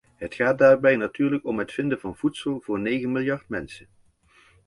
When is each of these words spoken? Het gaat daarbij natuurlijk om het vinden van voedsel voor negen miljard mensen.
Het 0.15 0.33
gaat 0.35 0.57
daarbij 0.57 0.95
natuurlijk 0.95 1.45
om 1.45 1.59
het 1.59 1.71
vinden 1.71 1.99
van 1.99 2.15
voedsel 2.17 2.61
voor 2.61 2.79
negen 2.79 3.11
miljard 3.11 3.49
mensen. 3.49 3.87